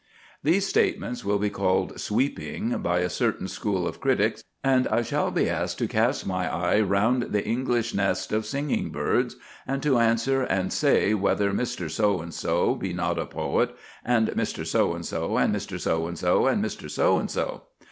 [0.41, 5.29] These statements will be called sweeping by a certain school of critics, and I shall
[5.29, 9.35] be asked to cast my eye round the English nest of singing birds,
[9.67, 11.87] and to answer and say whether Mr.
[11.87, 14.65] So and so be not a poet, and Mr.
[14.65, 15.79] So and so, and Mr.
[15.79, 16.89] So and so, and Mr.
[16.89, 17.65] So and so.